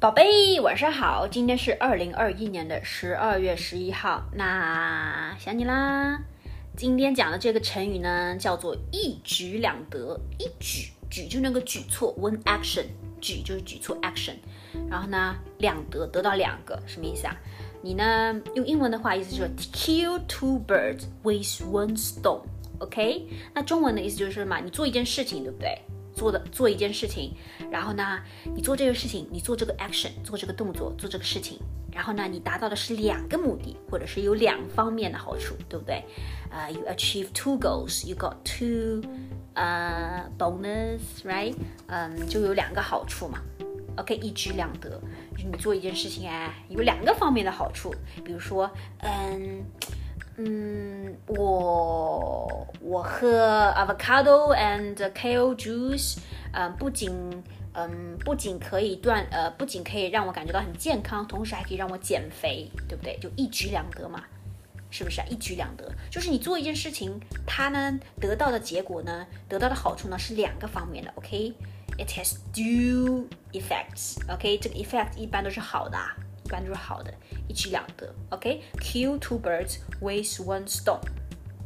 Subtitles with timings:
[0.00, 1.26] 宝贝，晚上好！
[1.26, 6.22] 今天是二零二一年的十二月十一号，那想你啦。
[6.76, 10.16] 今天讲的这个成语呢，叫做一举两得。
[10.38, 12.84] 一举举就那个举措，one action，
[13.20, 14.36] 举就是举措 action。
[14.88, 17.36] 然后呢，两得得到两个，什么意思啊？
[17.82, 21.42] 你呢用英文的话，意思就是 kill two birds with
[21.74, 22.42] one stone。
[22.78, 25.76] OK，那中文的意思就是嘛，你做一件事情，对不对？
[26.18, 27.32] 做的做一件事情，
[27.70, 28.18] 然后呢，
[28.54, 31.60] 你做这个事情，你做这个 action，做这个动作，做这个事情，
[31.92, 36.02] 然后呢，你达到的是两个目的，或者是有两方面的好处，对不对？
[36.50, 39.00] 呃，you achieve two goals，you got two，
[39.54, 41.54] 呃，bonus，right？
[41.86, 43.40] 嗯，就有两个好处嘛。
[43.96, 45.00] OK，一举两得，
[45.32, 47.94] 就是你做一件事情啊，有两个方面的好处，
[48.24, 49.64] 比如说，嗯。
[50.40, 56.18] 嗯，我我喝 avocado and kale juice，
[56.52, 57.10] 嗯，不仅
[57.74, 63.18] 嗯不仅可以锻呃不仅可以让我感觉到很健康，同时还可以让我减肥，对不对？
[63.18, 64.22] 就一举两得嘛，
[64.90, 65.26] 是不是啊？
[65.28, 74.58] 一举两得，就是你做一件事情，它呢得到的结果呢，得到的好处呢是两个方面的，OK？It has two effects，OK？
[74.58, 75.98] 这个 effect 一般都是好的。
[76.44, 77.12] 一般都是好的，
[77.46, 78.10] 一举两得。
[78.30, 80.98] OK，kill two birds with one stone。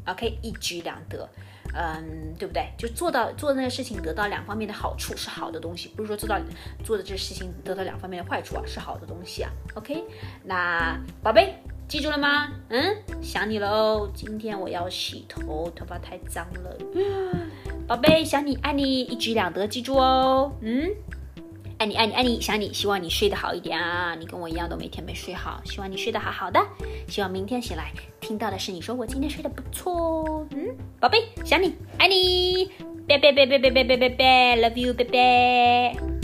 [0.07, 1.29] OK，一举两得，
[1.75, 2.67] 嗯，对不对？
[2.77, 6.39] 就做到做那个事情得到两方面的好处是好的东西，不是说做到
[6.85, 9.51] 做的这事情得到两方面的坏处啊，是好的东西啊。
[9.75, 10.05] OK，
[10.45, 11.55] 那宝贝
[11.87, 12.49] 记住了吗？
[12.69, 14.11] 嗯，想你喽。
[14.15, 16.77] 今天我要洗头，头发太脏了。
[17.87, 20.53] 宝贝想你爱你，一举两得，记住哦。
[20.61, 20.91] 嗯。
[21.79, 24.15] 爱你爱你爱你想你，希望你睡得好一点啊！
[24.15, 26.61] 你跟我一样都每天没睡好，希望你睡得好好的。
[27.09, 27.91] 希望明天醒来
[28.23, 30.47] 听到的是你说我今天睡得不错哦。
[30.53, 32.71] 嗯，宝贝想你爱你，
[33.07, 36.22] 拜拜拜拜拜拜拜拜拜，love you，拜拜。